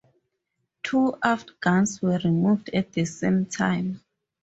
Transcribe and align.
Two 0.81 1.15
aft 1.23 1.59
guns 1.59 2.01
were 2.01 2.17
removed 2.23 2.71
at 2.73 2.91
the 2.93 3.05
same 3.05 3.45
time. 3.45 4.01